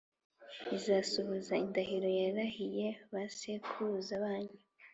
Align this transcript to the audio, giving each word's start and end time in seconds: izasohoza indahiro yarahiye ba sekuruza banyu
izasohoza 0.77 1.53
indahiro 1.65 2.09
yarahiye 2.21 2.87
ba 3.11 3.23
sekuruza 3.37 4.13
banyu 4.23 4.57